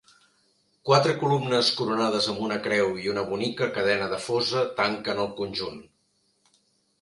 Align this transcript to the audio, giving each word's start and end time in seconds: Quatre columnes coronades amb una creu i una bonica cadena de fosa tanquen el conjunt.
Quatre 0.89 1.11
columnes 1.23 1.67
coronades 1.81 2.29
amb 2.33 2.41
una 2.45 2.57
creu 2.69 2.95
i 3.03 3.05
una 3.11 3.25
bonica 3.27 3.69
cadena 3.77 4.09
de 4.15 4.19
fosa 4.25 4.65
tanquen 4.81 5.23
el 5.27 5.31
conjunt. 5.43 5.79